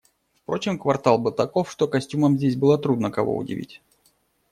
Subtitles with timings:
[0.33, 3.81] Впрочем, квартал был таков, что костюмом здесь было трудно кого-нибудь удивить.